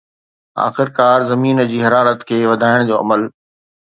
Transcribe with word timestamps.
آخرڪار، 0.67 1.17
زمين 1.31 1.57
جي 1.71 1.77
حرارت 1.85 2.19
کي 2.31 2.37
وڌائڻ 2.53 2.77
جو 2.89 2.95
عمل 3.03 3.21